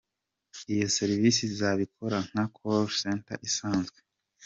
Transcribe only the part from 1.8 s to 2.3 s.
ikora